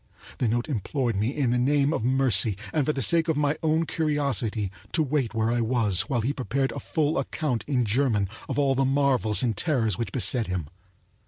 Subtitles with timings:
[0.39, 3.55] The note implored me in the name of mercy, and for the sake of my
[3.61, 8.27] own curiosity, to wait where I was while he prepared a full account in German
[8.49, 10.69] of all the marvels and terrors which beset him.